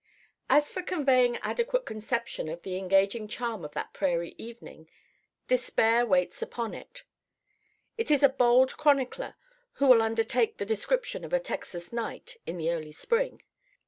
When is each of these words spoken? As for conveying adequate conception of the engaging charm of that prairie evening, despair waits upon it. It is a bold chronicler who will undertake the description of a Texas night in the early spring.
As 0.49 0.73
for 0.73 0.81
conveying 0.81 1.37
adequate 1.43 1.85
conception 1.85 2.49
of 2.49 2.63
the 2.63 2.75
engaging 2.75 3.27
charm 3.27 3.63
of 3.63 3.73
that 3.75 3.93
prairie 3.93 4.33
evening, 4.39 4.89
despair 5.47 6.07
waits 6.07 6.41
upon 6.41 6.73
it. 6.73 7.03
It 7.99 8.09
is 8.09 8.23
a 8.23 8.27
bold 8.29 8.77
chronicler 8.77 9.35
who 9.73 9.85
will 9.85 10.01
undertake 10.01 10.57
the 10.57 10.65
description 10.65 11.23
of 11.23 11.33
a 11.33 11.39
Texas 11.39 11.93
night 11.93 12.37
in 12.47 12.57
the 12.57 12.71
early 12.71 12.91
spring. 12.91 13.43